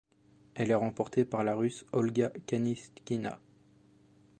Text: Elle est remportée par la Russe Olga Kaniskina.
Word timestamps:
Elle 0.55 0.71
est 0.71 0.73
remportée 0.73 1.25
par 1.25 1.43
la 1.43 1.53
Russe 1.53 1.85
Olga 1.91 2.31
Kaniskina. 2.47 3.39